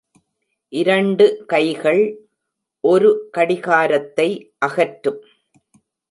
இரண்டு 0.69 1.43
கைகள் 1.47 2.01
ஒரு 2.83 3.29
கடிகாரத்தை 3.37 4.27
அகற்றும். 4.57 5.21